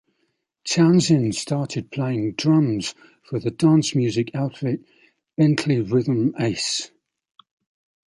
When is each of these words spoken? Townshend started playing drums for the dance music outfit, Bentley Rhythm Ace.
Townshend 0.63 1.35
started 1.35 1.91
playing 1.91 2.31
drums 2.31 2.95
for 3.21 3.39
the 3.39 3.51
dance 3.51 3.93
music 3.93 4.33
outfit, 4.33 4.83
Bentley 5.37 5.81
Rhythm 5.81 6.33
Ace. 6.39 6.89